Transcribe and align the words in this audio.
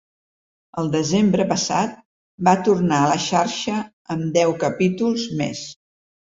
El 0.81 0.87
desembre 0.93 1.43
passat 1.51 1.93
va 2.47 2.55
tornar 2.69 3.03
a 3.03 3.11
la 3.11 3.19
xarxa 3.27 3.77
amb 4.17 4.27
deu 4.39 4.57
capítols 4.65 5.29
més. 5.45 5.63